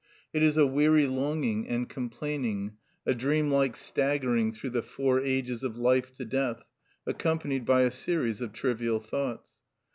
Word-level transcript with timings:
It 0.33 0.41
is 0.41 0.57
a 0.57 0.65
weary 0.65 1.05
longing 1.05 1.67
and 1.67 1.87
complaining, 1.87 2.77
a 3.05 3.13
dream 3.13 3.51
like 3.51 3.75
staggering 3.77 4.51
through 4.51 4.71
the 4.71 4.81
four 4.81 5.21
ages 5.21 5.61
of 5.61 5.77
life 5.77 6.11
to 6.15 6.25
death, 6.25 6.67
accompanied 7.05 7.65
by 7.65 7.81
a 7.81 7.91
series 7.91 8.41
of 8.41 8.51
trivial 8.51 8.99
thoughts. 8.99 9.51